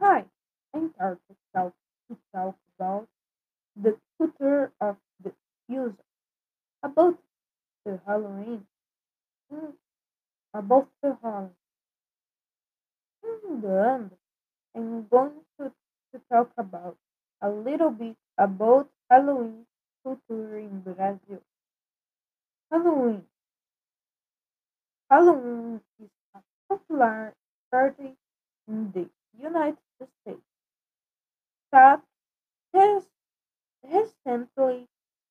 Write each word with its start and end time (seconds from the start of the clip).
Hi, 0.00 0.24
I'm 0.74 0.92
here 0.98 1.20
to 1.28 1.36
talk, 1.54 1.74
to 2.08 2.18
talk 2.34 2.56
about 2.76 3.06
the 3.76 3.98
culture 4.18 4.72
of 4.80 4.96
the 5.22 5.32
user, 5.68 6.04
about 6.82 7.18
the 7.84 8.00
Halloween, 8.06 8.66
mm, 9.52 9.74
about 10.54 10.88
the 11.02 11.18
Halloween. 11.22 11.56
In 13.22 13.62
the 13.62 13.88
end, 13.94 14.10
I'm 14.74 15.08
going 15.08 15.44
to, 15.58 15.72
to 16.12 16.20
talk 16.30 16.52
about 16.58 16.98
a 17.40 17.50
little 17.50 17.90
bit 17.90 18.16
about 18.38 18.90
Halloween 19.10 19.66
culture 20.04 20.58
in 20.58 20.80
Brazil. 20.82 21.42
Halloween. 22.70 23.26
Halloween 25.10 25.82
is 25.98 26.08
a 26.34 26.40
popular 26.66 27.34
party 27.70 28.16
in 28.66 28.90
the 28.92 29.10
United 29.38 29.76
That 31.72 32.02
has 32.74 33.06
recently 33.82 34.88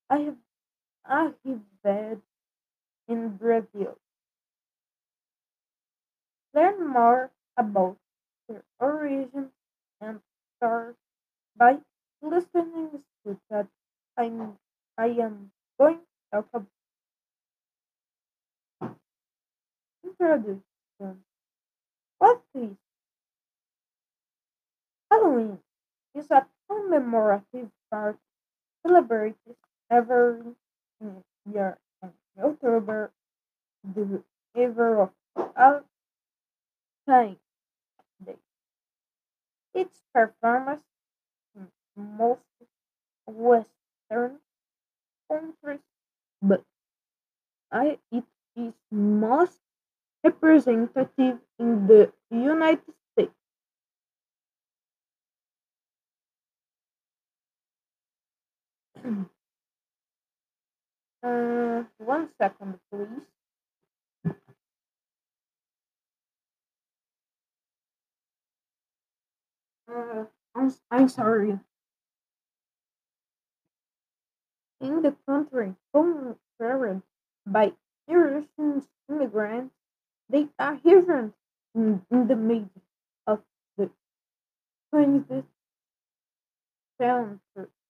I 0.09 0.19
have 0.19 0.37
arrived 1.05 2.21
in 3.07 3.37
Brazil. 3.37 3.97
Learn 6.53 6.87
more 6.87 7.31
about 7.57 7.97
their 8.47 8.63
origin 8.79 9.51
and 9.99 10.21
start 10.57 10.95
by 11.57 11.79
listening 12.21 13.03
to 13.25 13.39
that 13.49 13.67
I'm, 14.17 14.57
I 14.97 15.07
am 15.07 15.51
going 15.79 15.99
to 15.99 16.05
talk 16.31 16.47
about 16.53 16.67
introduction. 20.03 20.63
What 22.19 22.41
is 22.53 22.75
Halloween? 25.11 25.59
is 26.15 26.31
a 26.31 26.47
commemorative 26.69 27.71
party 27.91 28.19
celebrated 28.85 29.57
every 29.89 30.55
year 31.45 31.79
on 32.01 32.13
October 32.39 33.11
the 33.83 34.23
ever 34.55 35.01
of 35.01 35.11
all 35.57 35.81
time 37.05 37.37
day. 38.25 38.37
It's 39.73 40.03
performed 40.13 40.83
in 41.55 41.71
most 41.95 42.43
Western 43.27 44.39
countries, 45.29 45.81
but 46.41 46.63
I, 47.71 47.97
it 48.11 48.25
is 48.55 48.73
most 48.91 49.59
representative 50.23 51.39
in 51.59 51.87
the 51.87 52.13
United 52.31 52.93
uh, 61.23 61.83
one 61.97 62.29
second, 62.41 62.79
please. 62.91 63.07
Uh, 69.87 70.25
I'm, 70.55 70.73
I'm 70.91 71.09
sorry. 71.09 71.59
In 74.81 75.01
the 75.01 75.15
country 75.27 75.75
home 75.93 76.35
by 77.45 77.73
Eurasian 78.07 78.83
immigrants, 79.09 79.73
they 80.29 80.47
are 80.59 80.75
here 80.83 81.33
in, 81.75 82.01
in 82.11 82.27
the 82.27 82.35
middle 82.35 82.69
of 83.27 83.39
the 83.77 83.89
20th 84.93 85.45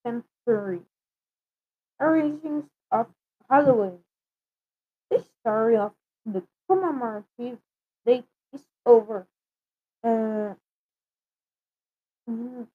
century. 0.06 0.82
Origins 2.00 2.66
of 2.92 3.08
Halloween. 3.50 4.00
The 5.12 5.24
story 5.42 5.78
of 5.78 5.94
the 6.26 6.44
commemorative 6.68 7.60
date 8.06 8.26
is 8.54 8.64
over. 8.86 9.28
Uh, 10.04 10.56
mm, 12.30 12.68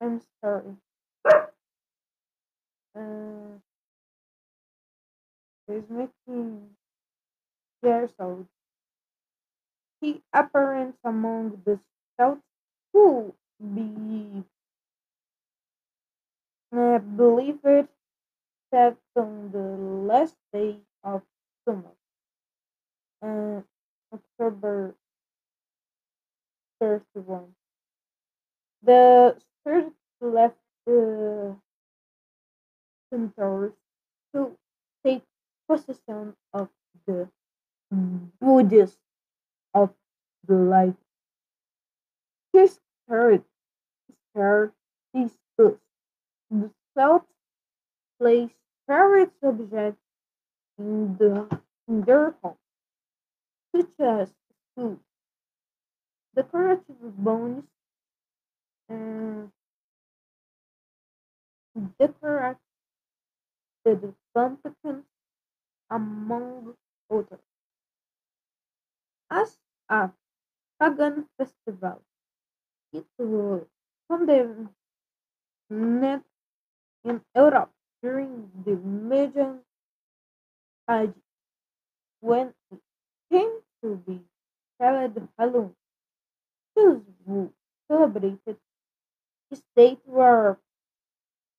I'm 0.00 0.20
sorry. 0.42 0.76
Uh, 2.96 3.58
is 5.68 5.84
making 5.90 6.70
years 7.82 8.10
old. 8.20 8.46
He 10.00 10.22
appearance 10.32 10.96
among 11.04 11.62
the 11.64 11.80
scouts 12.14 12.42
who 12.92 13.34
be 13.60 14.44
uh, 16.76 16.98
believed 16.98 17.88
that 18.72 18.96
on 19.16 19.50
the 19.52 19.58
last 19.58 20.36
day 20.52 20.78
of 21.04 21.22
summer, 21.64 21.94
uh, 23.22 23.62
October 24.12 24.94
31, 26.80 27.54
the 28.82 29.36
spirit 29.60 29.92
left 30.20 30.58
the 30.86 31.56
centaurs 33.10 33.72
to 34.34 34.56
take 35.04 35.22
possession 35.68 36.34
of 36.52 36.68
the 37.06 37.28
bodies 38.40 38.96
of 39.74 39.94
the 40.46 40.54
life. 40.54 40.96
His 42.52 42.78
spirit 43.06 43.44
scared 44.32 44.72
these 45.14 45.38
ghosts. 45.58 45.80
The 46.50 46.70
south 46.96 47.26
placed 48.20 48.54
favorite 48.86 49.32
objects 49.42 50.00
in 50.78 51.16
the 51.18 51.60
in 51.88 52.02
their 52.02 52.32
home, 52.42 52.56
such 53.74 54.00
as 54.00 54.34
food, 54.76 55.00
decorative 56.34 57.16
bones, 57.18 57.64
and 58.88 59.52
decorated 61.98 62.58
pumpkins, 64.34 65.04
among 65.90 66.74
others. 67.10 67.47
As 69.30 69.58
a 69.88 70.10
pagan 70.80 71.28
festival, 71.38 72.02
it 72.92 73.06
was 73.18 73.66
condemned 74.10 74.70
in 75.70 76.22
Europe 77.34 77.72
during 78.02 78.50
the 78.64 78.76
Middle 78.76 79.64
Ages 80.90 81.14
when 82.20 82.54
it 82.70 82.80
came 83.30 83.60
to 83.82 83.96
be 83.96 84.22
called 84.80 85.28
Halloween. 85.38 85.76
Those 86.74 87.02
who 87.26 87.52
celebrated 87.90 88.58
this 89.50 89.62
date 89.76 90.00
were 90.06 90.58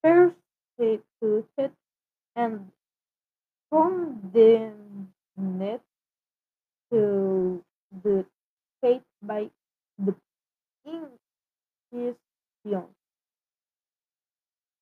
persecuted 0.04 1.74
and 2.36 2.72
condemned 3.72 5.14
to 6.92 7.64
the 8.04 8.26
fate 8.82 9.04
by 9.22 9.50
the 9.98 10.16
Inquisition. 10.86 12.18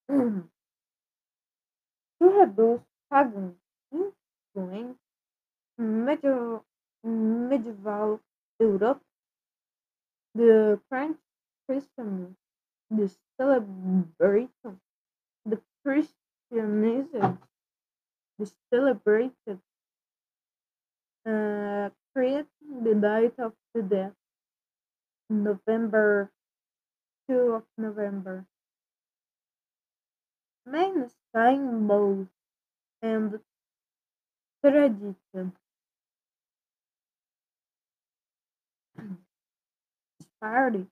to 0.09 0.43
reduce 2.21 2.81
pagan 3.11 3.55
influence 3.91 4.97
in 5.77 6.05
medieval, 6.05 6.65
medieval 7.03 8.21
Europe, 8.59 9.01
the 10.33 10.79
French 10.89 11.17
Christian 11.67 12.35
the 12.89 13.11
celebration, 13.39 14.79
the 15.45 15.59
Christianism, 15.83 17.39
the 18.39 18.51
celebrated 18.73 19.59
uh, 21.27 21.89
creating 22.13 22.83
the 22.83 22.95
night 22.95 23.33
of 23.37 23.53
the 23.73 23.81
death, 23.81 24.13
November 25.29 26.31
2 27.29 27.35
of 27.53 27.63
November. 27.77 28.45
Main 30.65 31.09
symbols 31.33 32.27
and 33.01 33.39
tradition 34.63 35.53
party 40.41 40.87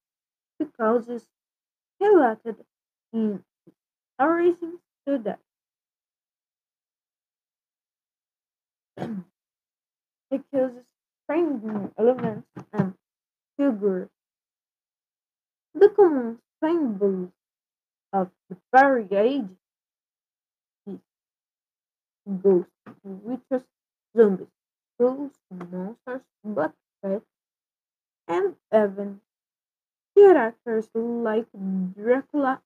because 0.60 1.08
it's 1.10 1.26
related 2.00 2.58
in 3.14 3.44
origins 4.20 4.80
to 5.08 5.18
that. 5.20 5.40
Uses 10.52 10.84
strange 11.24 11.64
elements 11.98 12.48
and 12.74 12.94
sugar. 13.60 14.10
The 15.76 15.90
common 15.90 16.42
symbols 16.60 17.32
of 18.14 18.32
the 18.50 18.58
fairy 18.72 19.08
age 19.12 19.50
is 20.88 21.00
ghosts, 22.44 22.70
witches, 23.04 23.66
zombies, 24.16 24.48
ghouls, 25.00 25.32
monsters, 25.50 26.22
cats, 27.02 27.26
and 28.28 28.56
even 28.72 29.20
characters 30.18 30.90
like 30.96 31.48
Dracula 31.96 32.62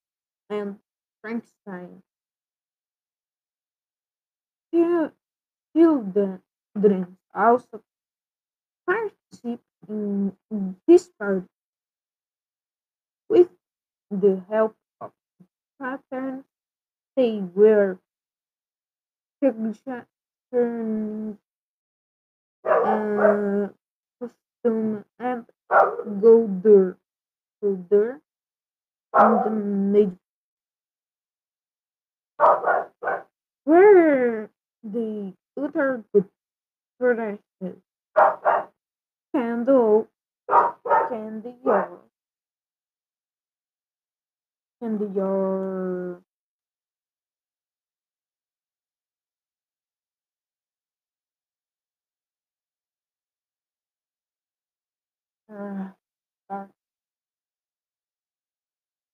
and 0.50 0.80
Frankenstein. 1.22 2.04
Chil- 4.72 5.12
Children 5.76 6.44
also 7.34 7.82
participate 8.86 9.60
in 9.88 10.34
this 10.88 11.10
party 11.20 11.46
with 13.30 13.50
the 14.12 14.42
help 14.50 14.76
of 15.02 15.12
patterns 15.80 16.46
they 17.16 17.40
wear, 17.54 18.00
turning 20.52 21.38
uh, 22.66 23.68
costume 24.20 25.06
and 25.20 25.46
go 26.22 26.48
door 26.48 26.98
to 27.62 27.86
door 27.90 28.22
in 29.20 29.94
the 29.94 30.12
where 33.66 34.50
the 34.84 35.34
utter 35.58 36.04
the 36.14 36.26
produces 37.00 37.40
candle 39.34 40.08
candy 41.10 41.56
your 41.66 42.02
candy 44.82 45.06
your 45.16 46.22
Ah, 55.50 55.96
tá. 56.48 56.70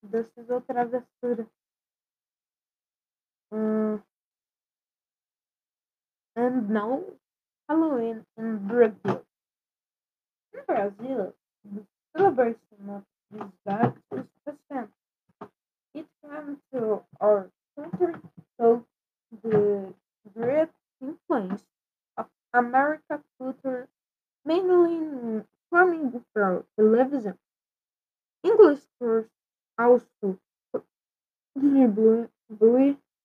Doces 0.03 0.49
ou. 0.49 1.49
Hum. 3.51 4.03
And 6.35 6.69
now 6.69 7.03
Halloween 7.67 8.25
in 8.37 8.67
Brazil. 8.67 9.23
In 10.53 10.59
Brazil, 10.67 11.33
the 11.63 11.85
celebration 12.15 12.89
of 12.89 13.03
this 13.31 13.49
day 13.67 13.93
is 14.17 14.25
present. 14.43 14.91
It 15.93 16.05
came 16.21 16.57
to 16.73 17.03
our 17.19 17.49
country 17.77 18.13
through 18.57 18.85
the 19.43 19.93
great 20.33 20.69
influence 21.01 21.63
of 22.17 22.27
American 22.53 23.23
culture, 23.39 23.87
mainly 24.45 24.95
in 24.95 25.45
coming 25.73 26.23
from 26.33 26.63
television. 26.77 27.37
English 28.43 28.81
tours 28.99 29.25
also 29.77 30.39
contributed 31.55 32.29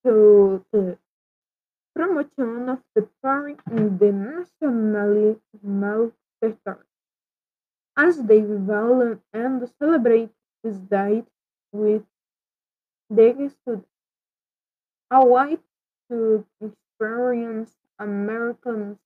to 0.04 0.64
the 0.72 0.98
promotion 1.94 2.68
of 2.70 2.78
the 2.94 3.08
party 3.22 3.56
in 3.70 3.98
the 3.98 4.10
territory. 6.64 6.86
As 7.96 8.22
they 8.22 8.40
revel 8.40 9.18
and 9.32 9.70
celebrate 9.78 10.30
this 10.62 10.76
date 10.76 11.26
with 11.72 12.02
their 13.08 13.34
students, 13.50 13.88
a 15.10 15.26
way 15.26 15.58
to 16.10 16.46
experience 16.60 17.72
American 17.98 18.98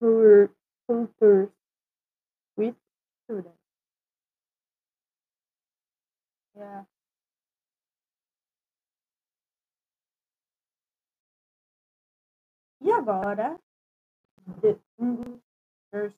culture 0.00 1.50
with 2.56 2.74
students. 3.24 3.58
Yeah. 6.56 6.84
E 12.80 12.92
agora, 12.92 13.58
the 14.62 14.78
English 14.98 16.14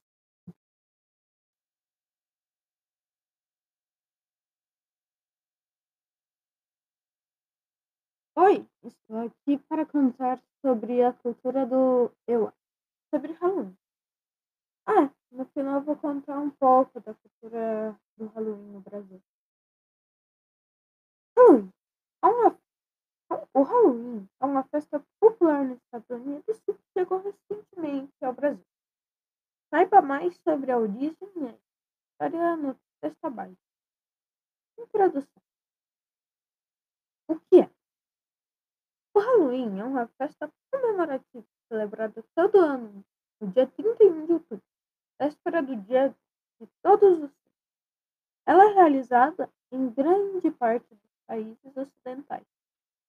Oi, 8.40 8.64
estou 8.85 9.26
aqui 9.26 9.58
para 9.69 9.85
contar 9.85 10.40
sobre 10.64 11.02
a 11.02 11.12
cultura 11.12 11.67
do 11.67 12.12
eu, 12.25 12.52
sobre 13.12 13.32
Halloween. 13.32 13.76
Ah, 14.87 15.11
no 15.32 15.44
final 15.46 15.82
vou 15.82 15.96
contar 15.96 16.38
um 16.38 16.49
pouco 16.49 17.00
da 17.00 17.14
cultura 17.14 17.99
do 18.17 18.26
Halloween 18.29 18.70
no 18.70 18.81
Brasil. 18.81 19.20
Halloween 21.37 21.73
é 22.23 22.26
uma, 22.29 22.58
o 23.55 23.62
Halloween 23.64 24.29
é 24.41 24.44
uma 24.44 24.62
festa 24.69 25.05
popular 25.19 25.64
nos 25.64 25.79
Estados 25.79 26.08
Unidos 26.08 26.61
que 26.61 26.79
chegou 26.96 27.19
recentemente 27.19 28.14
ao 28.23 28.32
Brasil. 28.32 28.64
Saiba 29.69 30.00
mais 30.00 30.37
sobre 30.49 30.70
a 30.70 30.79
origem 30.79 31.17
e 31.34 31.44
a 31.44 31.58
história 32.12 32.56
no 32.56 32.79
texto 33.00 33.25
abaixo. 33.25 33.58
Introdução. 34.79 35.43
O 37.26 37.41
que 37.41 37.62
é? 37.62 37.77
O 39.19 39.20
Halloween 39.20 39.81
é 39.81 39.82
uma 39.82 40.06
festa 40.17 40.49
comemorativa 40.70 41.44
celebrada 41.67 42.25
todo 42.37 42.61
ano 42.61 43.05
no 43.41 43.50
dia 43.50 43.67
31 43.67 44.26
de 44.26 44.32
outubro, 44.35 44.62
véspera 45.19 45.61
do 45.61 45.75
Dia 45.75 46.15
de 46.61 46.69
Todos 46.81 47.25
os. 47.25 47.31
Ela 48.47 48.70
é 48.70 48.75
realizada 48.75 49.50
em 49.73 49.91
grande 49.91 50.53
parte 50.53 50.87
dos 50.94 51.11
países 51.26 51.76
ocidentais, 51.76 52.47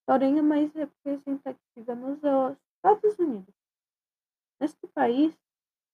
porém 0.03 0.39
é 0.39 0.41
mais 0.41 0.73
representativa 0.73 1.93
nos 1.93 2.17
Estados 2.75 3.19
Unidos. 3.19 3.53
Neste 4.59 4.87
país, 4.87 5.37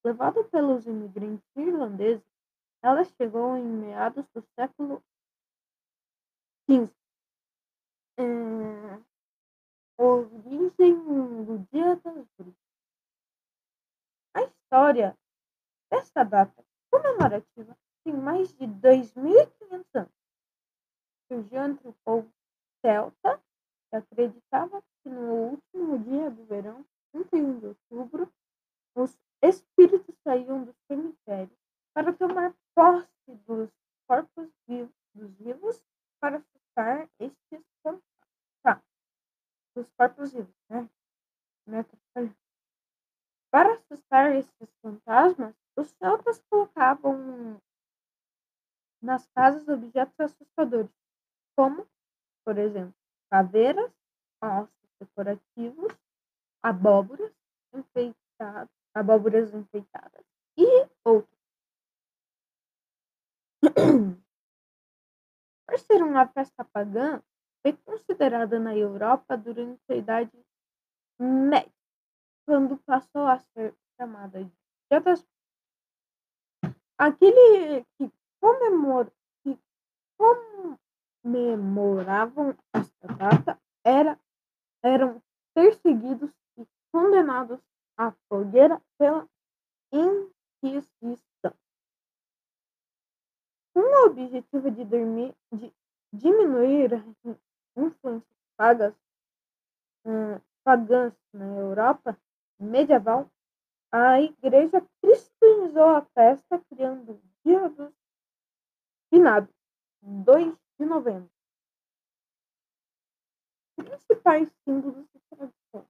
levada 0.01 0.45
pelos 0.45 0.87
imigrantes 0.87 1.43
irlandeses, 1.57 2.23
ela 2.81 3.03
chegou 3.03 3.57
em 3.57 3.65
meados 3.65 4.25
do 4.33 4.41
século 4.57 5.03
XV. 6.69 6.89
É, 8.17 8.74
origem 9.97 11.45
do 11.45 11.59
Dia 11.71 11.95
das 11.97 12.27
Bruxas. 12.37 12.55
A 14.33 14.41
história 14.43 15.17
desta 15.89 16.23
data 16.23 16.63
comemorativa 16.91 17.77
tem 18.03 18.13
mais 18.13 18.53
de 18.53 18.65
2.500 18.65 19.85
anos. 19.95 20.11
Surgiu 21.27 21.63
entre 21.63 21.87
o 21.87 21.93
povo 22.03 22.29
celta, 22.81 23.41
que 23.89 23.95
acreditava 23.95 24.81
que 25.01 25.09
no 25.09 25.51
último 25.51 25.99
dia 25.99 26.29
do 26.29 26.45
verão, 26.45 26.85
31 27.11 27.59
de 27.59 27.65
outubro, 27.67 28.31
os 28.95 29.17
espíritos 29.41 30.15
saíam 30.23 30.63
dos 30.63 30.75
cemitérios 30.87 31.57
para 31.93 32.13
tomar 32.13 32.53
posse 32.75 33.07
dos 33.47 33.69
corpos 34.07 34.49
vivos, 34.67 34.93
dos 35.13 35.31
vivos 35.37 35.83
para 36.19 36.37
assustar 36.37 37.09
estes 37.19 37.63
fantasmas. 37.81 38.83
Vivos, 40.33 40.55
né? 40.69 40.89
Para 43.51 43.73
assustar 43.73 44.35
esses 44.35 44.69
fantasmas, 44.81 45.55
os 45.77 45.89
celtas 45.91 46.43
colocavam 46.49 47.59
nas 49.01 49.25
casas 49.27 49.67
objetos 49.67 50.19
assustadores, 50.19 50.91
como, 51.55 51.87
por 52.43 52.57
exemplo, 52.57 52.95
caveiras, 53.29 53.91
ossos 54.41 54.89
decorativos, 54.99 55.93
abóboras 56.61 57.31
enfeitadas, 57.73 58.69
abóboras 58.93 59.53
enfeitadas 59.53 60.25
e 60.57 60.65
outros. 61.03 61.39
Por 65.67 65.79
ser 65.79 66.03
uma 66.03 66.27
festa 66.27 66.63
pagã, 66.63 67.21
foi 67.65 67.73
considerada 67.77 68.59
na 68.59 68.77
Europa 68.77 69.35
durante 69.35 69.81
a 69.89 69.95
Idade 69.95 70.31
Média, 71.19 71.73
quando 72.45 72.77
passou 72.85 73.25
a 73.25 73.39
ser 73.39 73.73
chamada 73.97 74.43
de 74.43 74.51
Dia 74.91 75.01
das 75.01 75.25
Aquele 76.95 77.83
que 77.97 78.11
que 79.43 79.59
comemoravam 81.23 82.55
esta 82.71 83.07
data 83.07 83.59
era 83.83 84.19
eram 84.83 85.19
perseguidos 85.55 86.31
e 86.59 86.67
condenados 86.91 87.59
a 87.97 88.11
fogueira 88.29 88.79
pela 88.99 89.27
Inquisição, 89.91 91.53
com 93.73 93.79
o 93.79 94.05
objetivo 94.05 94.69
de, 94.69 94.85
dormir- 94.85 95.35
de 95.51 95.73
diminuir 96.13 96.91
a 97.75 97.81
influência 97.81 98.35
pagas, 98.57 98.93
hum, 100.05 100.39
pagãs 100.63 101.13
na 101.33 101.45
Europa 101.45 102.17
medieval, 102.59 103.29
a 103.91 104.21
Igreja 104.21 104.85
cristianizou 105.01 105.83
a 105.83 106.01
festa, 106.13 106.59
criando 106.69 107.13
o 107.13 107.21
Dia 107.45 107.69
dos 107.69 107.93
Finados, 109.09 109.53
2 110.01 110.53
de 110.79 110.85
novembro. 110.85 111.29
Principais 113.75 114.49
símbolos 114.63 115.07
e 115.13 115.19
tradições. 115.29 115.87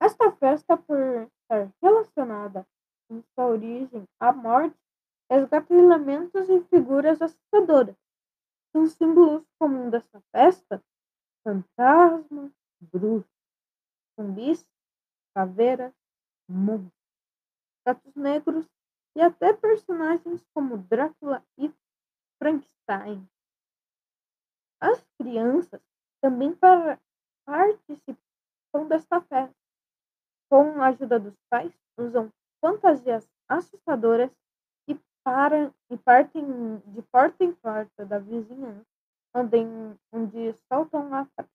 Esta 0.00 0.32
festa, 0.32 0.76
por 0.76 0.98
estar 0.98 1.72
relacionada 1.82 2.66
em 3.10 3.22
sua 3.34 3.46
origem 3.46 4.06
à 4.20 4.32
morte, 4.32 4.76
resgata 5.30 5.74
elementos 5.74 6.48
e 6.48 6.62
figuras 6.64 7.20
assustadoras. 7.20 7.96
Os 8.76 8.92
símbolos 8.94 9.46
comuns 9.56 9.92
dessa 9.92 10.20
festa: 10.32 10.82
fantasma, 11.44 12.52
bruxa, 12.80 13.28
zumbis, 14.18 14.66
caveiras, 15.32 15.94
monstros, 16.48 16.92
gatos 17.86 18.14
negros 18.16 18.68
e 19.16 19.20
até 19.20 19.52
personagens 19.52 20.44
como 20.52 20.76
Drácula 20.76 21.44
e 21.56 21.72
Frankenstein. 22.38 23.28
As 24.80 25.06
crianças 25.20 25.80
também 26.20 26.52
participam 27.46 28.88
desta 28.88 29.20
festa. 29.20 29.54
Com 30.50 30.82
a 30.82 30.88
ajuda 30.88 31.20
dos 31.20 31.36
pais, 31.48 31.72
usam 31.96 32.28
fantasias 32.60 33.30
assustadoras 33.48 34.30
e, 35.24 35.30
para, 35.30 35.74
e 35.90 35.96
partem 35.96 36.78
de 36.86 37.02
porta 37.02 37.42
em 37.42 37.52
porta 37.54 38.04
da 38.04 38.18
vizinhança, 38.18 38.84
onde, 39.34 39.56
onde 40.12 40.52
soltam 40.68 41.14
a 41.14 41.24
frase. 41.24 41.50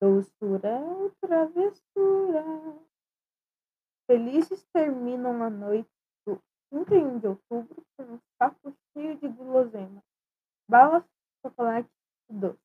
Doçura 0.00 0.68
é 0.68 1.10
travessura. 1.20 2.44
Felizes 4.06 4.66
terminam 4.72 5.42
a 5.42 5.50
noite 5.50 5.90
do 6.26 6.40
31 6.70 7.18
de 7.18 7.26
outubro 7.28 7.82
com 7.96 8.02
um 8.02 8.20
saco 8.38 8.74
cheio 8.92 9.16
de 9.18 9.28
guloseimas, 9.28 10.02
balas, 10.68 11.04
chocolate 11.42 11.88
e 12.30 12.34
doce. 12.34 12.58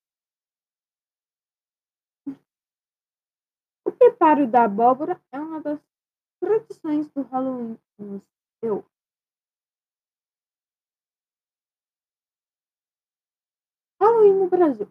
O 3.86 3.92
preparo 3.92 4.48
da 4.48 4.64
abóbora 4.64 5.22
é 5.32 5.40
uma 5.40 5.62
das 5.62 5.80
tradições 6.40 7.10
do 7.10 7.22
Halloween 7.24 7.78
eu. 8.62 8.84
Halloween 14.06 14.34
no 14.34 14.48
Brasil. 14.48 14.88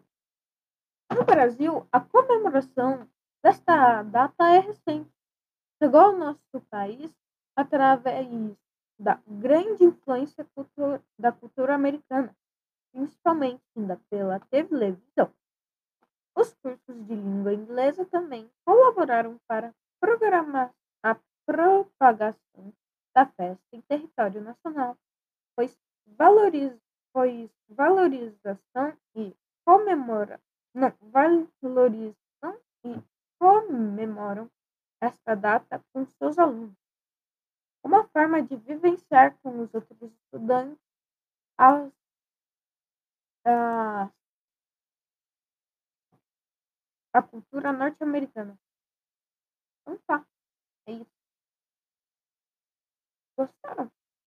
No 1.09 1.23
Brasil, 1.23 1.87
a 1.89 2.01
comemoração 2.01 3.07
desta 3.41 4.03
data 4.03 4.43
é 4.49 4.59
recente. 4.59 5.09
Chegou 5.81 6.01
ao 6.01 6.17
nosso 6.17 6.59
país 6.69 7.09
através 7.55 8.27
da 8.99 9.17
grande 9.25 9.85
influência 9.85 10.45
da 11.17 11.31
cultura 11.31 11.75
americana, 11.75 12.35
principalmente 12.91 13.63
ainda 13.77 13.97
pela 14.09 14.37
televisão. 14.41 15.31
Os 16.35 16.53
cursos 16.55 17.05
de 17.07 17.15
língua 17.15 17.53
inglesa 17.53 18.03
também 18.05 18.51
colaboraram 18.65 19.39
para 19.47 19.73
programar 19.97 20.73
a 21.01 21.15
propagação 21.45 22.73
da 23.15 23.25
festa 23.25 23.63
em 23.71 23.79
território 23.79 24.41
nacional, 24.41 24.97
pois, 25.55 25.73
valoriz, 26.05 26.77
pois 27.15 27.49
valorização 27.69 28.97
e 29.15 29.33
comemora, 29.63 30.37
não, 30.73 30.91
valorizam 31.01 32.13
e 32.83 33.01
comemoram 33.39 34.51
esta 35.01 35.33
data 35.33 35.81
com 35.93 36.05
seus 36.05 36.37
alunos. 36.37 36.75
Uma 37.81 38.05
forma 38.09 38.43
de 38.43 38.57
vivenciar 38.57 39.37
com 39.37 39.61
os 39.61 39.73
outros 39.73 40.11
estudantes 40.11 40.77
as, 41.57 41.89
a, 43.45 44.11
a 47.13 47.21
cultura 47.21 47.71
norte-americana. 47.71 48.59
Então 49.81 49.97
tá, 50.05 50.27
é 50.87 50.91
isso. 50.91 51.15
Gostaram? 53.37 53.89